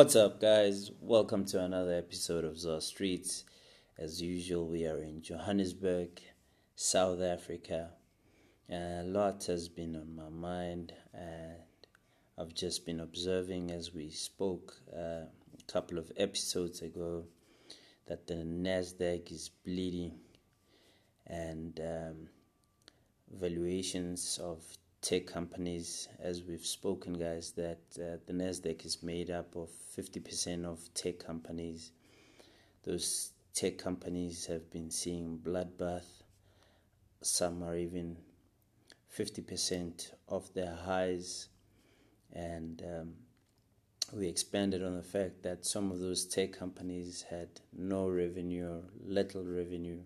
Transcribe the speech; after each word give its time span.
What's 0.00 0.16
up, 0.16 0.40
guys? 0.40 0.90
Welcome 0.98 1.44
to 1.44 1.62
another 1.62 1.92
episode 1.92 2.42
of 2.42 2.58
ZAR 2.58 2.80
Streets. 2.80 3.44
As 3.98 4.22
usual, 4.22 4.66
we 4.66 4.86
are 4.86 5.02
in 5.02 5.20
Johannesburg, 5.20 6.22
South 6.74 7.20
Africa. 7.20 7.90
a 8.70 9.02
lot 9.04 9.44
has 9.44 9.68
been 9.68 9.94
on 9.96 10.16
my 10.16 10.30
mind, 10.30 10.94
and 11.12 11.58
I've 12.38 12.54
just 12.54 12.86
been 12.86 13.00
observing 13.00 13.72
as 13.72 13.92
we 13.92 14.08
spoke 14.08 14.72
uh, 14.90 15.26
a 15.26 15.70
couple 15.70 15.98
of 15.98 16.10
episodes 16.16 16.80
ago 16.80 17.26
that 18.06 18.26
the 18.26 18.36
Nasdaq 18.36 19.30
is 19.30 19.50
bleeding, 19.66 20.18
and 21.26 21.78
um, 21.78 22.28
valuations 23.38 24.40
of 24.42 24.64
tech 25.02 25.26
companies, 25.26 26.08
as 26.18 26.42
we've 26.42 26.66
spoken, 26.66 27.14
guys, 27.14 27.52
that 27.52 27.80
uh, 27.96 28.18
the 28.26 28.32
Nasdaq 28.32 28.84
is 28.84 29.02
made 29.02 29.30
up 29.30 29.56
of 29.56 29.70
50% 29.96 30.64
of 30.64 30.92
tech 30.94 31.18
companies. 31.18 31.92
Those 32.84 33.32
tech 33.54 33.78
companies 33.78 34.46
have 34.46 34.70
been 34.70 34.90
seeing 34.90 35.38
bloodbath. 35.38 36.22
Some 37.22 37.62
are 37.62 37.76
even 37.76 38.16
50% 39.16 40.12
of 40.28 40.52
their 40.54 40.74
highs. 40.74 41.48
And 42.32 42.82
um, 42.82 43.14
we 44.12 44.28
expanded 44.28 44.82
on 44.84 44.96
the 44.96 45.02
fact 45.02 45.42
that 45.42 45.64
some 45.64 45.90
of 45.90 46.00
those 46.00 46.24
tech 46.24 46.52
companies 46.52 47.24
had 47.30 47.48
no 47.72 48.08
revenue 48.08 48.68
or 48.68 48.82
little 49.04 49.44
revenue, 49.44 50.02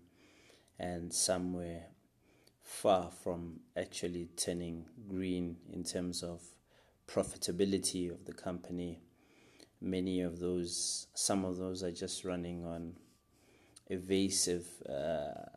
and 0.78 1.12
some 1.12 1.52
were 1.54 1.80
far 2.64 3.10
from 3.23 3.60
actually 3.77 4.27
turning 4.36 4.86
green 5.06 5.56
in 5.72 5.84
terms 5.84 6.22
of 6.22 6.41
profitability 7.06 8.11
of 8.11 8.25
the 8.25 8.33
company. 8.33 8.98
Many 9.80 10.22
of 10.22 10.41
those, 10.41 11.06
some 11.14 11.44
of 11.44 11.58
those 11.58 11.83
are 11.83 11.92
just 11.92 12.25
running 12.25 12.64
on 12.64 12.94
evasive 13.88 14.66
uh, 14.88 15.50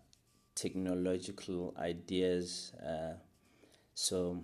technological 0.53 1.73
ideas. 1.79 2.73
Uh, 2.85 3.13
so, 3.93 4.43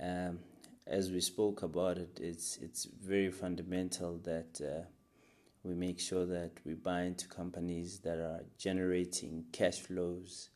um, 0.00 0.40
as 0.84 1.12
we 1.12 1.20
spoke 1.20 1.62
about 1.62 1.98
it, 1.98 2.18
it's 2.20 2.56
it's 2.56 2.86
very 2.86 3.30
fundamental 3.30 4.18
that 4.24 4.60
uh, 4.60 4.84
we 5.62 5.74
make 5.74 6.00
sure 6.00 6.26
that 6.26 6.52
we 6.64 6.74
buy 6.74 7.02
into 7.02 7.28
companies 7.28 8.00
that 8.00 8.18
are 8.18 8.40
generating 8.56 9.44
cash 9.52 9.78
flows 9.78 10.48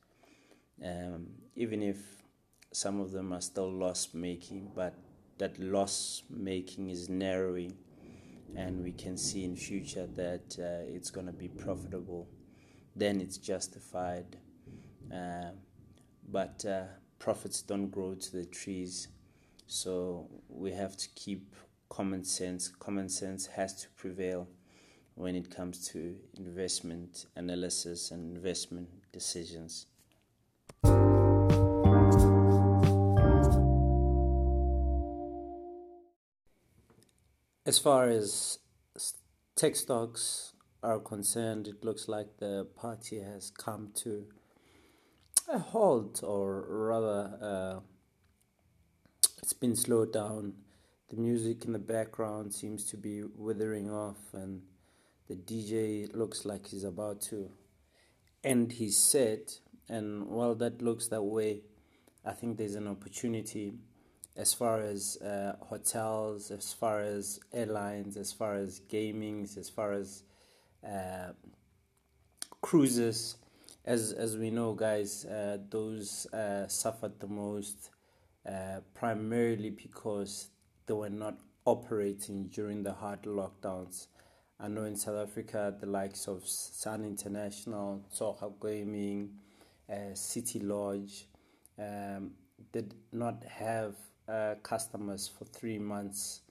um, 0.85 1.27
even 1.55 1.83
if 1.83 1.99
some 2.73 3.01
of 3.01 3.13
them 3.13 3.33
are 3.33 3.41
still 3.41 3.71
loss 3.71 4.09
making, 4.15 4.73
but 4.75 4.95
that 5.39 5.59
loss 5.59 6.23
making 6.31 6.91
is 6.91 7.09
narrowing, 7.09 7.75
and 8.57 8.83
we 8.83 8.93
can 8.93 9.17
see 9.17 9.45
in 9.45 9.57
future 9.57 10.07
that 10.15 10.57
uh, 10.59 10.95
it's 10.95 11.11
going 11.11 11.27
to 11.27 11.33
be 11.33 11.49
profitable. 11.49 12.29
Then 12.95 13.21
it's 13.21 13.39
justified, 13.39 14.37
uh, 15.13 15.51
but 16.31 16.65
uh, 16.65 16.85
profits 17.19 17.63
don't 17.63 17.89
grow 17.89 18.15
to 18.15 18.33
the 18.33 18.45
trees, 18.45 19.09
so 19.67 20.29
we 20.49 20.73
have 20.73 20.97
to 20.97 21.09
keep 21.15 21.55
common 21.89 22.25
sense. 22.25 22.69
Common 22.69 23.09
sense 23.09 23.47
has 23.47 23.75
to 23.83 23.89
prevail 23.97 24.49
when 25.15 25.37
it 25.37 25.55
comes 25.55 25.89
to 25.89 26.17
investment 26.39 27.27
analysis 27.37 28.11
and 28.11 28.37
investment 28.37 28.89
decisions. 29.13 29.87
As 37.65 37.79
far 37.79 38.09
as 38.09 38.59
tech 39.55 39.77
stocks 39.77 40.53
are 40.83 40.99
concerned, 40.99 41.69
it 41.69 41.85
looks 41.85 42.09
like 42.09 42.39
the 42.39 42.67
party 42.75 43.21
has 43.21 43.53
come 43.53 43.93
to 44.03 44.27
a 45.49 45.61
halt, 45.61 46.25
or 46.25 46.67
rather, 46.69 47.39
uh, 47.41 47.81
it's 49.39 49.53
been 49.53 49.77
slowed 49.77 50.13
down. 50.13 50.55
The 51.11 51.17
music 51.17 51.65
in 51.65 51.73
the 51.73 51.79
background 51.79 52.53
seems 52.53 52.85
to 52.91 52.97
be 52.97 53.23
withering 53.23 53.89
off, 53.89 54.19
and 54.33 54.63
the 55.29 55.37
DJ 55.37 56.13
looks 56.13 56.45
like 56.45 56.67
he's 56.67 56.83
about 56.83 57.21
to 57.31 57.49
end 58.43 58.73
his 58.73 58.97
set. 58.97 59.61
And 59.89 60.27
while 60.27 60.57
that 60.57 60.83
looks 60.83 61.07
that 61.09 61.23
way, 61.23 61.61
I 62.25 62.33
think 62.33 62.59
there's 62.59 62.75
an 62.75 62.89
opportunity 62.89 63.75
as 64.37 64.55
far 64.55 64.81
as 64.81 65.19
uh, 65.19 65.57
hotels, 65.61 66.51
as 66.51 66.73
far 66.73 67.01
as 67.01 67.39
airlines, 67.53 68.17
as 68.17 68.33
far 68.33 68.55
as 68.55 68.81
gaming, 68.81 69.49
as 69.57 69.69
far 69.69 69.93
as 69.93 70.23
uh, 70.87 71.33
cruises. 72.61 73.37
As 73.85 74.13
as 74.13 74.37
we 74.37 74.51
know, 74.51 74.75
guys, 74.75 75.25
uh, 75.25 75.59
those 75.69 76.27
uh, 76.33 76.69
suffered 76.69 77.19
the 77.19 77.27
most, 77.27 77.91
uh, 78.49 78.81
primarily 78.95 79.71
because 79.71 80.49
they 80.87 80.95
were 80.95 81.11
not 81.11 81.39
operating 81.65 82.45
during 82.47 82.83
the 82.83 82.93
hard 82.93 83.23
lockdowns. 83.23 84.07
I 84.59 84.69
know 84.69 84.85
in 84.85 84.95
South 84.95 85.29
Africa, 85.29 85.75
the 85.81 85.87
likes 85.87 86.29
of 86.29 86.47
Sun 86.47 87.05
International, 87.05 88.05
Tsogo 88.15 88.55
Gaming, 88.63 89.31
uh, 89.91 90.15
City 90.15 90.61
Lodge, 90.61 91.27
um, 91.77 92.31
did 92.73 92.95
not 93.11 93.43
have 93.45 93.97
uh, 94.29 94.55
customers 94.63 95.29
for 95.29 95.45
three 95.45 95.79
months, 95.79 96.43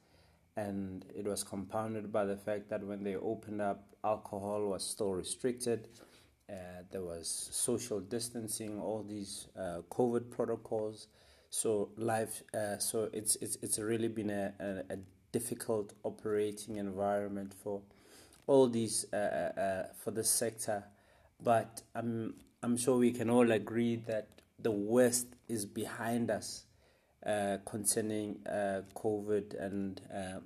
and 0.55 1.05
it 1.15 1.25
was 1.25 1.43
compounded 1.43 2.11
by 2.11 2.25
the 2.25 2.35
fact 2.35 2.69
that 2.69 2.83
when 2.83 3.03
they 3.03 3.15
opened 3.15 3.61
up, 3.61 3.95
alcohol 4.03 4.67
was 4.67 4.83
still 4.83 5.13
restricted. 5.13 5.87
Uh, 6.49 6.83
there 6.91 7.01
was 7.01 7.49
social 7.51 7.99
distancing, 7.99 8.79
all 8.79 9.03
these 9.07 9.47
uh, 9.57 9.81
COVID 9.89 10.29
protocols. 10.29 11.07
So 11.49 11.89
life, 11.97 12.43
uh, 12.53 12.77
so 12.77 13.09
it's 13.13 13.35
it's 13.37 13.57
it's 13.61 13.79
really 13.79 14.07
been 14.07 14.29
a, 14.29 14.53
a, 14.59 14.93
a 14.93 14.97
difficult 15.31 15.93
operating 16.03 16.77
environment 16.77 17.53
for 17.53 17.81
all 18.47 18.67
these 18.67 19.05
uh, 19.13 19.15
uh, 19.15 19.93
for 20.03 20.11
the 20.11 20.23
sector. 20.23 20.83
But 21.41 21.81
I'm 21.95 22.35
I'm 22.63 22.77
sure 22.77 22.97
we 22.97 23.11
can 23.11 23.29
all 23.29 23.51
agree 23.51 23.95
that 24.07 24.27
the 24.59 24.71
worst 24.71 25.27
is 25.47 25.65
behind 25.65 26.29
us 26.29 26.65
uh, 27.25 27.57
concerning 27.65 28.39
uh, 28.47 28.81
COVID 28.95 29.59
and 29.59 30.01
uh, 30.13 30.39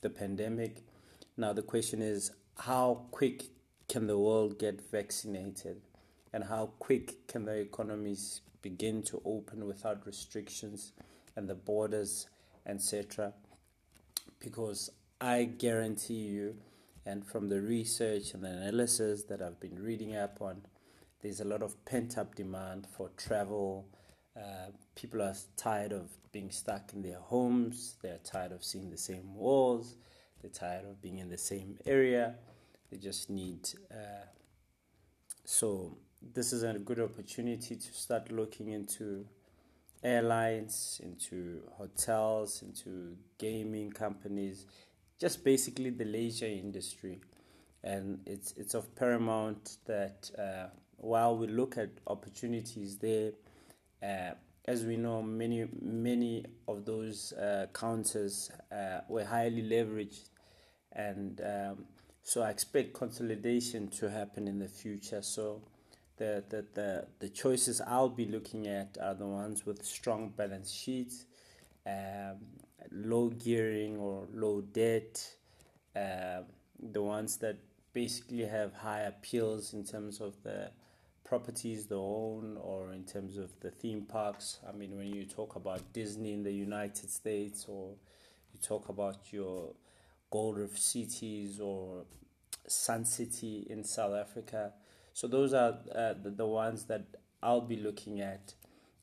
the 0.00 0.10
pandemic. 0.10 0.82
Now, 1.36 1.52
the 1.52 1.62
question 1.62 2.02
is 2.02 2.32
how 2.58 3.06
quick 3.10 3.44
can 3.88 4.06
the 4.06 4.18
world 4.18 4.58
get 4.58 4.80
vaccinated 4.90 5.80
and 6.32 6.44
how 6.44 6.70
quick 6.78 7.26
can 7.26 7.44
the 7.44 7.54
economies 7.54 8.40
begin 8.62 9.02
to 9.02 9.20
open 9.24 9.66
without 9.66 10.06
restrictions 10.06 10.92
and 11.36 11.48
the 11.48 11.54
borders, 11.54 12.28
etc. 12.66 13.32
Because 14.38 14.90
I 15.20 15.44
guarantee 15.44 16.14
you, 16.14 16.56
and 17.06 17.26
from 17.26 17.48
the 17.48 17.60
research 17.60 18.34
and 18.34 18.44
the 18.44 18.48
analysis 18.48 19.24
that 19.24 19.42
I've 19.42 19.58
been 19.58 19.82
reading 19.82 20.16
up 20.16 20.40
on, 20.40 20.62
there's 21.22 21.40
a 21.40 21.44
lot 21.44 21.62
of 21.62 21.84
pent 21.84 22.16
up 22.16 22.34
demand 22.34 22.86
for 22.86 23.10
travel 23.16 23.86
uh, 24.36 24.70
people 24.94 25.22
are 25.22 25.34
tired 25.56 25.92
of 25.92 26.10
being 26.32 26.50
stuck 26.50 26.92
in 26.92 27.02
their 27.02 27.18
homes. 27.18 27.96
They're 28.02 28.20
tired 28.22 28.52
of 28.52 28.64
seeing 28.64 28.90
the 28.90 28.96
same 28.96 29.34
walls. 29.34 29.96
They're 30.40 30.50
tired 30.50 30.84
of 30.86 31.02
being 31.02 31.18
in 31.18 31.28
the 31.28 31.38
same 31.38 31.78
area. 31.84 32.36
They 32.90 32.96
just 32.96 33.28
need. 33.30 33.68
Uh, 33.90 34.26
so, 35.44 35.96
this 36.34 36.52
is 36.52 36.62
a 36.62 36.74
good 36.74 37.00
opportunity 37.00 37.76
to 37.76 37.92
start 37.92 38.30
looking 38.30 38.68
into 38.68 39.26
airlines, 40.02 41.00
into 41.02 41.62
hotels, 41.72 42.62
into 42.62 43.16
gaming 43.38 43.90
companies, 43.90 44.66
just 45.18 45.44
basically 45.44 45.90
the 45.90 46.04
leisure 46.04 46.46
industry. 46.46 47.20
And 47.82 48.20
it's, 48.26 48.52
it's 48.56 48.74
of 48.74 48.94
paramount 48.94 49.78
that 49.86 50.30
uh, 50.38 50.66
while 50.96 51.36
we 51.36 51.46
look 51.46 51.78
at 51.78 51.90
opportunities 52.06 52.98
there, 52.98 53.32
uh, 54.02 54.32
as 54.66 54.84
we 54.84 54.96
know, 54.96 55.22
many 55.22 55.66
many 55.80 56.44
of 56.68 56.84
those 56.84 57.32
uh, 57.32 57.66
counters 57.72 58.50
uh, 58.72 59.00
were 59.08 59.24
highly 59.24 59.62
leveraged, 59.62 60.28
and 60.92 61.40
um, 61.40 61.84
so 62.22 62.42
I 62.42 62.50
expect 62.50 62.94
consolidation 62.94 63.88
to 63.88 64.10
happen 64.10 64.48
in 64.48 64.58
the 64.58 64.68
future. 64.68 65.22
So. 65.22 65.62
The, 66.16 66.44
the, 66.50 66.66
the, 66.74 67.06
the 67.18 67.28
choices 67.30 67.80
I'll 67.80 68.10
be 68.10 68.26
looking 68.26 68.66
at 68.66 68.98
are 69.00 69.14
the 69.14 69.24
ones 69.24 69.64
with 69.64 69.82
strong 69.82 70.34
balance 70.36 70.70
sheets, 70.70 71.24
um, 71.86 72.36
low 72.92 73.30
gearing 73.30 73.96
or 73.96 74.28
low 74.34 74.60
debt, 74.60 75.34
uh, 75.96 76.42
the 76.78 77.02
ones 77.02 77.38
that 77.38 77.56
basically 77.92 78.44
have 78.44 78.74
high 78.74 79.00
appeals 79.00 79.72
in 79.72 79.84
terms 79.84 80.20
of 80.20 80.34
the 80.42 80.70
properties 81.24 81.86
they 81.86 81.94
own 81.94 82.58
or 82.60 82.92
in 82.92 83.04
terms 83.04 83.36
of 83.36 83.50
the 83.60 83.70
theme 83.70 84.02
parks. 84.02 84.58
I 84.68 84.72
mean, 84.72 84.96
when 84.96 85.14
you 85.14 85.24
talk 85.24 85.56
about 85.56 85.92
Disney 85.92 86.32
in 86.32 86.42
the 86.42 86.52
United 86.52 87.10
States 87.10 87.66
or 87.68 87.94
you 88.52 88.60
talk 88.62 88.88
about 88.88 89.32
your 89.32 89.74
Gold 90.30 90.58
Reef 90.58 90.78
Cities 90.78 91.60
or 91.60 92.04
Sun 92.66 93.04
City 93.04 93.66
in 93.68 93.84
South 93.84 94.14
Africa. 94.14 94.72
So 95.12 95.26
those 95.26 95.52
are 95.52 95.78
uh, 95.94 96.14
the, 96.22 96.30
the 96.30 96.46
ones 96.46 96.84
that 96.84 97.04
I'll 97.42 97.60
be 97.60 97.76
looking 97.76 98.20
at, 98.20 98.54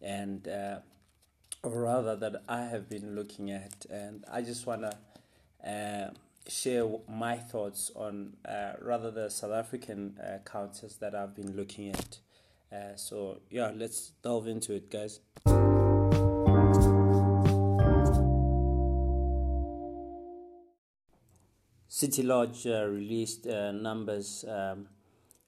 and 0.02 0.48
uh, 0.48 0.80
or 1.64 1.82
rather 1.82 2.16
that 2.16 2.44
I 2.48 2.62
have 2.62 2.88
been 2.88 3.16
looking 3.16 3.52
at, 3.52 3.86
and 3.90 4.24
I 4.32 4.42
just 4.42 4.66
wanna 4.66 4.98
uh, 5.66 6.12
share 6.48 6.88
my 7.10 7.38
thoughts 7.38 7.92
on 7.96 8.34
uh, 8.46 8.74
rather 8.82 9.12
the 9.12 9.30
South 9.30 9.52
African 9.52 10.18
uh, 10.20 10.38
counters 10.50 10.98
that 10.98 11.16
I've 11.16 11.36
been 11.36 11.56
looking 11.56 11.90
at. 11.92 12.20
Uh, 12.72 12.96
so 12.96 13.40
yeah, 13.50 13.72
let's 13.76 14.12
delve 14.22 14.48
into 14.48 14.74
it, 14.74 14.90
guys. 14.92 15.20
City 21.88 22.22
Lodge 22.22 22.68
uh, 22.68 22.86
released 22.86 23.48
uh, 23.48 23.72
numbers 23.72 24.46
um, 24.48 24.88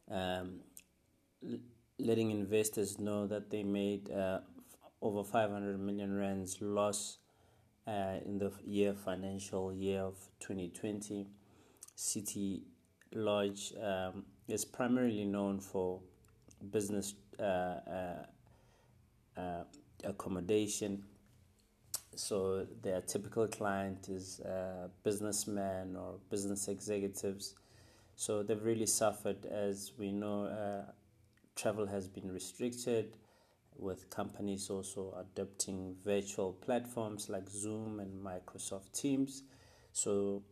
um, 0.09 0.61
letting 1.99 2.31
investors 2.31 2.97
know 2.97 3.27
that 3.27 3.51
they 3.51 3.61
made 3.61 4.09
uh, 4.09 4.39
over 5.01 5.23
500 5.23 5.79
million 5.79 6.17
rands 6.17 6.57
loss 6.61 7.19
uh, 7.89 8.19
in 8.25 8.37
the 8.37 8.51
year 8.65 8.93
financial 8.93 9.73
year 9.73 10.01
of 10.01 10.15
2020. 10.39 11.27
City 11.95 12.61
Lodge 13.13 13.73
um, 13.81 14.23
is 14.47 14.63
primarily 14.63 15.25
known 15.25 15.59
for 15.59 15.99
business 16.71 17.15
uh, 17.39 17.43
uh, 17.43 18.25
uh, 19.37 19.63
accommodation. 20.03 21.03
So 22.15 22.67
their 22.81 23.01
typical 23.01 23.47
client 23.47 24.09
is 24.09 24.41
uh, 24.41 24.89
businessmen 25.03 25.95
or 25.95 26.15
business 26.29 26.67
executives. 26.67 27.55
So 28.15 28.43
they've 28.43 28.63
really 28.63 28.85
suffered, 28.85 29.45
as 29.45 29.93
we 29.97 30.11
know, 30.11 30.45
uh, 30.45 30.91
travel 31.55 31.87
has 31.87 32.07
been 32.07 32.31
restricted, 32.31 33.15
with 33.79 34.09
companies 34.09 34.69
also 34.69 35.15
adopting 35.19 35.95
virtual 36.03 36.53
platforms 36.53 37.29
like 37.29 37.49
Zoom 37.49 37.99
and 37.99 38.23
Microsoft 38.23 38.91
Teams. 38.93 39.43
So 39.91 40.43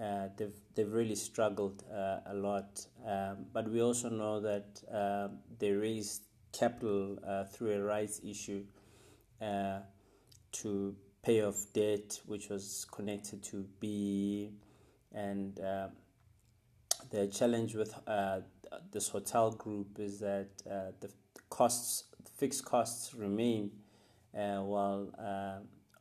uh, 0.00 0.28
they've 0.36 0.58
they've 0.74 0.92
really 0.92 1.14
struggled 1.14 1.84
uh, 1.92 2.18
a 2.26 2.34
lot. 2.34 2.84
Um, 3.06 3.46
but 3.52 3.70
we 3.70 3.80
also 3.82 4.08
know 4.08 4.40
that 4.40 4.82
uh, 4.92 5.28
they 5.58 5.70
raised 5.70 6.22
capital 6.52 7.18
uh, 7.26 7.44
through 7.44 7.72
a 7.72 7.82
rights 7.82 8.20
issue 8.28 8.64
uh, 9.40 9.80
to 10.52 10.96
pay 11.22 11.42
off 11.42 11.66
debt, 11.72 12.20
which 12.26 12.48
was 12.48 12.86
connected 12.92 13.42
to 13.42 13.66
B, 13.80 14.52
and 15.12 15.58
uh, 15.60 15.88
the 17.10 17.28
challenge 17.28 17.74
with 17.74 17.94
this 18.90 19.08
hotel 19.08 19.52
group 19.52 19.98
is 19.98 20.20
that 20.20 20.48
the 20.64 21.08
costs, 21.48 22.04
fixed 22.28 22.64
costs 22.64 23.14
remain, 23.14 23.70
while 24.32 25.10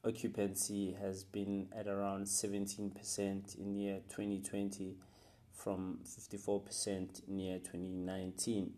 occupancy 0.05 0.95
has 1.01 1.23
been 1.23 1.67
at 1.75 1.87
around 1.87 2.25
17% 2.25 3.57
in 3.57 3.73
the 3.73 3.79
year 3.79 3.99
2020 4.09 4.97
from 5.53 5.99
54% 6.05 7.27
in 7.27 7.39
year 7.39 7.59
2019. 7.59 8.73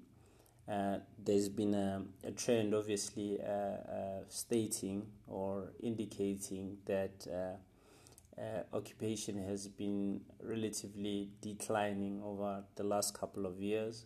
Uh, 0.68 0.98
there's 1.24 1.50
been 1.50 1.74
a, 1.74 2.04
a 2.24 2.32
trend, 2.32 2.74
obviously, 2.74 3.40
uh, 3.42 3.48
uh, 3.48 4.24
stating 4.30 5.06
or 5.28 5.72
indicating 5.82 6.78
that 6.86 7.28
uh, 7.32 8.42
uh, 8.42 8.64
occupation 8.74 9.38
has 9.38 9.68
been 9.68 10.22
relatively 10.44 11.30
declining 11.42 12.22
over 12.24 12.64
the 12.76 12.84
last 12.84 13.18
couple 13.18 13.46
of 13.46 13.62
years. 13.62 14.06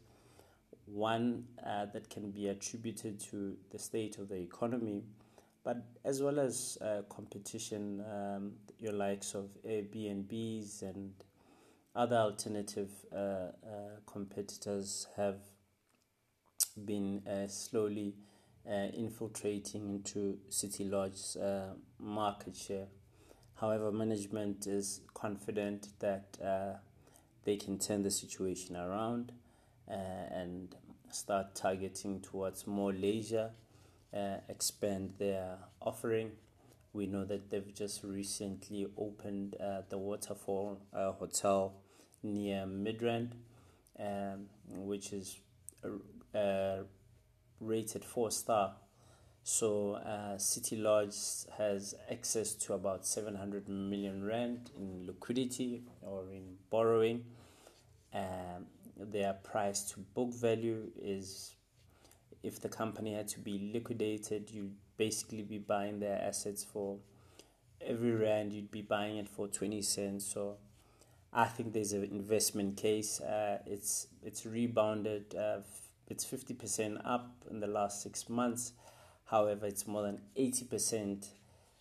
One 0.91 1.45
uh, 1.63 1.85
that 1.93 2.09
can 2.09 2.31
be 2.31 2.47
attributed 2.47 3.19
to 3.31 3.55
the 3.71 3.77
state 3.77 4.17
of 4.17 4.29
the 4.29 4.37
economy, 4.37 5.03
but 5.63 5.83
as 6.03 6.21
well 6.21 6.39
as 6.39 6.77
uh, 6.81 7.03
competition, 7.09 8.03
um, 8.11 8.53
your 8.79 8.93
likes 8.93 9.35
of 9.35 9.49
Airbnbs 9.67 10.81
and 10.81 11.13
other 11.95 12.15
alternative 12.15 12.89
uh, 13.11 13.15
uh, 13.15 13.51
competitors 14.05 15.07
have 15.15 15.37
been 16.85 17.21
uh, 17.27 17.47
slowly 17.47 18.15
uh, 18.67 18.87
infiltrating 18.93 19.89
into 19.89 20.37
City 20.49 20.85
Lodge's 20.85 21.37
market 21.99 22.55
share. 22.55 22.87
However, 23.55 23.91
management 23.91 24.65
is 24.65 25.01
confident 25.13 25.89
that 25.99 26.37
they 27.43 27.57
can 27.57 27.77
turn 27.77 28.03
the 28.03 28.11
situation 28.11 28.75
around 28.77 29.33
and 29.89 30.75
start 31.11 31.55
targeting 31.55 32.21
towards 32.21 32.67
more 32.67 32.93
leisure 32.93 33.51
uh, 34.13 34.37
expand 34.47 35.13
their 35.17 35.57
offering. 35.81 36.31
We 36.93 37.05
know 37.05 37.23
that 37.25 37.49
they've 37.49 37.73
just 37.73 38.03
recently 38.03 38.87
opened 38.97 39.55
uh, 39.61 39.81
the 39.89 39.97
Waterfall 39.97 40.81
uh, 40.93 41.11
Hotel 41.11 41.73
near 42.23 42.65
Midrand, 42.65 43.33
um, 43.99 44.47
which 44.67 45.13
is 45.13 45.37
uh, 46.33 46.77
rated 47.59 48.03
four 48.03 48.31
star. 48.31 48.73
So 49.43 49.93
uh, 49.93 50.37
City 50.37 50.75
Lodge 50.75 51.15
has 51.57 51.95
access 52.11 52.53
to 52.55 52.73
about 52.73 53.05
700 53.05 53.69
million 53.69 54.23
rand 54.23 54.71
in 54.77 55.05
liquidity 55.05 55.83
or 56.01 56.23
in 56.31 56.57
borrowing. 56.69 57.23
Um, 58.13 58.65
their 58.99 59.33
price 59.33 59.83
to 59.91 59.99
book 59.99 60.33
value 60.33 60.91
is 61.01 61.55
if 62.43 62.59
the 62.59 62.69
company 62.69 63.13
had 63.13 63.27
to 63.29 63.39
be 63.39 63.71
liquidated, 63.73 64.49
you'd 64.51 64.75
basically 64.97 65.43
be 65.43 65.57
buying 65.57 65.99
their 65.99 66.21
assets 66.21 66.63
for 66.63 66.97
every 67.81 68.11
rand, 68.11 68.53
you'd 68.53 68.71
be 68.71 68.81
buying 68.81 69.17
it 69.17 69.29
for 69.29 69.47
20 69.47 69.81
cents. 69.81 70.25
So 70.25 70.57
I 71.31 71.45
think 71.45 71.73
there's 71.73 71.93
an 71.93 72.03
investment 72.03 72.77
case. 72.77 73.21
Uh, 73.21 73.59
it's 73.65 74.07
it's 74.23 74.45
rebounded. 74.45 75.35
Uh, 75.35 75.59
it's 76.07 76.25
50% 76.25 76.99
up 77.05 77.45
in 77.51 77.59
the 77.59 77.67
last 77.67 78.01
six 78.01 78.29
months. 78.29 78.73
However, 79.25 79.67
it's 79.67 79.85
more 79.85 80.01
than 80.01 80.21
80% 80.35 81.27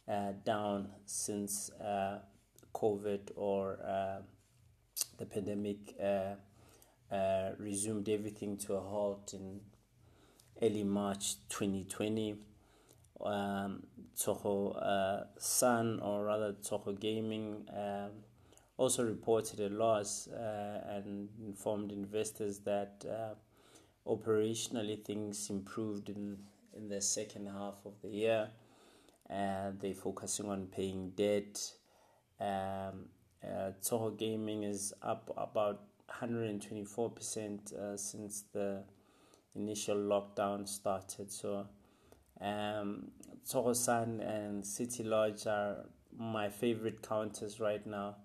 uh, 0.06 0.32
down 0.44 0.88
since 1.06 1.70
uh, 1.80 2.18
COVID 2.74 3.30
or 3.36 3.78
uh, 3.82 4.20
the 5.16 5.24
pandemic 5.24 5.94
uh, 7.10 7.14
uh, 7.48 7.52
resumed 7.58 8.08
everything 8.08 8.56
to 8.56 8.74
a 8.74 8.80
halt 8.80 9.34
in 9.34 9.60
early 10.62 10.84
March 10.84 11.36
2020. 11.48 12.36
Um, 13.24 13.82
Tsogo 14.16 14.76
uh, 14.80 15.24
Sun, 15.38 16.00
or 16.00 16.24
rather 16.24 16.52
Tsogo 16.52 16.98
Gaming, 16.98 17.68
um, 17.76 18.10
also 18.76 19.04
reported 19.04 19.60
a 19.60 19.68
loss 19.68 20.28
uh, 20.28 20.82
and 20.88 21.28
informed 21.44 21.90
investors 21.90 22.60
that 22.60 23.04
uh, 23.08 23.34
operationally 24.10 25.04
things 25.04 25.50
improved 25.50 26.08
in, 26.08 26.38
in 26.76 26.88
the 26.88 27.00
second 27.00 27.46
half 27.46 27.84
of 27.84 28.00
the 28.02 28.08
year. 28.08 28.48
And 29.28 29.80
they're 29.80 29.94
focusing 29.94 30.48
on 30.48 30.66
paying 30.66 31.10
debt. 31.10 31.72
Um, 32.40 33.06
uh, 33.44 33.72
Tsogo 33.82 34.16
Gaming 34.16 34.62
is 34.62 34.94
up 35.02 35.30
about 35.36 35.87
124% 36.10 37.72
uh, 37.72 37.96
since 37.96 38.44
the 38.52 38.82
initial 39.54 39.96
lockdown 39.96 40.66
started. 40.66 41.30
So, 41.30 41.66
um, 42.40 43.10
and 43.54 44.66
City 44.66 45.04
Lodge 45.04 45.46
are 45.46 45.86
my 46.16 46.48
favorite 46.48 47.06
counters 47.06 47.60
right 47.60 47.86
now. 47.86 48.16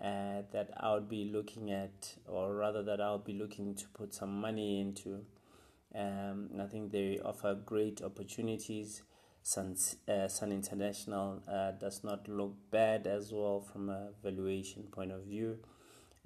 Uh, 0.00 0.42
that 0.52 0.70
I 0.76 0.94
would 0.94 1.08
be 1.08 1.24
looking 1.24 1.72
at, 1.72 2.14
or 2.28 2.54
rather, 2.54 2.84
that 2.84 3.00
I'll 3.00 3.18
be 3.18 3.32
looking 3.32 3.74
to 3.74 3.88
put 3.88 4.14
some 4.14 4.40
money 4.40 4.80
into. 4.80 5.24
Um, 5.92 6.50
I 6.60 6.66
think 6.66 6.92
they 6.92 7.18
offer 7.24 7.56
great 7.56 8.00
opportunities. 8.02 9.02
Sun, 9.42 9.76
uh, 10.06 10.28
Sun 10.28 10.52
International 10.52 11.42
uh, 11.50 11.72
does 11.72 12.04
not 12.04 12.28
look 12.28 12.54
bad 12.70 13.08
as 13.08 13.32
well 13.32 13.60
from 13.60 13.88
a 13.88 14.10
valuation 14.22 14.84
point 14.84 15.10
of 15.10 15.24
view. 15.24 15.58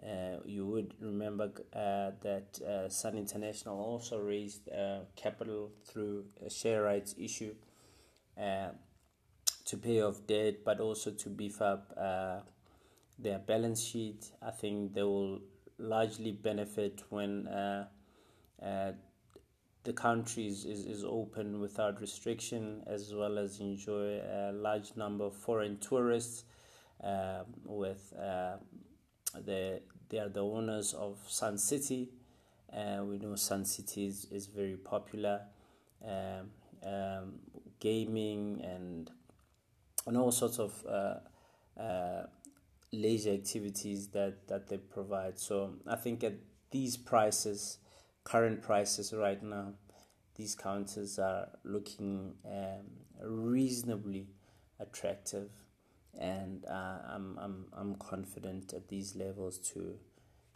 Uh, 0.05 0.39
you 0.45 0.67
would 0.67 0.95
remember 1.01 1.51
uh, 1.73 2.11
that 2.23 2.61
uh, 2.67 2.89
Sun 2.89 3.17
International 3.17 3.79
also 3.79 4.19
raised 4.19 4.69
uh, 4.69 5.01
capital 5.15 5.71
through 5.85 6.25
a 6.45 6.51
share 6.51 6.83
rights 6.83 7.15
issue 7.17 7.55
uh, 8.37 8.71
to 9.65 9.77
pay 9.77 10.03
off 10.03 10.27
debt, 10.27 10.65
but 10.65 10.81
also 10.81 11.13
to 11.13 11.29
beef 11.29 11.63
up 11.63 11.93
uh, 11.97 12.41
their 13.17 13.39
balance 13.39 13.81
sheet. 13.81 14.33
I 14.43 14.51
think 14.51 14.95
they 14.95 15.05
will 15.05 15.41
largely 15.79 16.33
benefit 16.33 17.03
when 17.11 17.49
the 19.85 19.93
country 19.93 20.47
is, 20.47 20.65
is, 20.65 20.85
is 20.85 21.05
open 21.05 21.61
without 21.61 22.01
restriction, 22.01 22.83
as 22.87 23.13
well 23.15 23.39
as 23.39 23.61
enjoy 23.61 24.21
a 24.21 24.53
large 24.53 24.97
number 24.97 25.25
of 25.25 25.35
foreign 25.35 25.77
tourists 25.79 26.45
um, 27.03 27.47
with 27.65 28.13
uh, 28.17 28.57
the 29.45 29.81
they 30.13 30.19
are 30.19 30.29
the 30.29 30.45
owners 30.45 30.93
of 30.93 31.19
Sun 31.27 31.57
City. 31.59 32.11
Uh, 32.73 33.03
we 33.03 33.19
know 33.19 33.35
Sun 33.35 33.65
City 33.65 34.07
is, 34.07 34.27
is 34.31 34.47
very 34.47 34.77
popular, 34.77 35.41
um, 36.07 36.51
um, 36.87 37.33
gaming 37.81 38.61
and 38.63 39.11
and 40.07 40.17
all 40.17 40.33
sorts 40.33 40.59
of 40.59 40.85
uh, 40.87 41.81
uh, 41.81 42.27
leisure 42.93 43.33
activities 43.33 44.09
that, 44.09 44.49
that 44.49 44.69
they 44.69 44.77
provide. 44.77 45.39
So 45.39 45.75
I 45.87 45.97
think 45.97 46.25
at 46.25 46.35
these 46.71 46.97
prices, 46.97 47.79
current 48.25 48.63
prices 48.63 49.13
right 49.13 49.43
now, 49.43 49.75
these 50.35 50.55
counters 50.55 51.19
are 51.19 51.49
looking 51.65 52.35
um, 52.45 52.85
reasonably 53.25 54.27
attractive, 54.81 55.51
and 56.19 56.65
uh, 56.67 56.99
I'm 57.09 57.39
I'm 57.41 57.67
I'm 57.77 57.95
confident 57.97 58.73
at 58.73 58.89
these 58.89 59.17
levels 59.17 59.59
to 59.73 59.99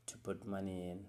to 0.07 0.19
put 0.19 0.47
money 0.47 0.91
in. 0.91 1.05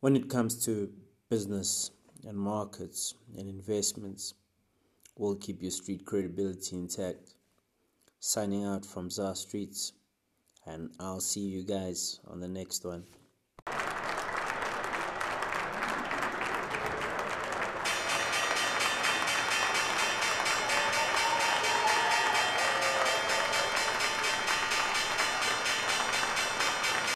When 0.00 0.16
it 0.16 0.30
comes 0.30 0.64
to 0.64 0.90
business 1.28 1.90
and 2.26 2.36
markets 2.36 3.14
and 3.36 3.48
investments, 3.48 4.34
will 5.20 5.36
keep 5.36 5.60
your 5.60 5.70
street 5.70 6.06
credibility 6.06 6.76
intact. 6.76 7.34
Signing 8.18 8.64
out 8.64 8.84
from 8.84 9.10
ZAR 9.10 9.34
Streets, 9.34 9.92
and 10.66 10.90
I'll 10.98 11.20
see 11.20 11.40
you 11.40 11.62
guys 11.62 12.20
on 12.26 12.40
the 12.40 12.48
next 12.48 12.84
one. 12.84 13.04